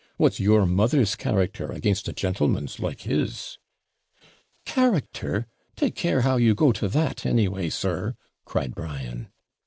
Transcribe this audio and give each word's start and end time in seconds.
'What's 0.17 0.39
your 0.39 0.65
mother's 0.65 1.15
character 1.15 1.71
against 1.71 2.07
a 2.07 2.11
gentleman's 2.11 2.79
like 2.79 3.01
his?' 3.01 3.59
'Character! 4.65 5.45
take 5.75 5.93
care 5.93 6.21
how 6.21 6.37
you 6.37 6.55
go 6.55 6.71
to 6.71 6.87
that, 6.87 7.23
anyway, 7.23 7.69
sir,' 7.69 8.15
cried 8.43 8.73
Brian. 8.73 9.27